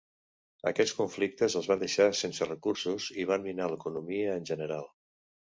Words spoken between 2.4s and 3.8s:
recursos i van minar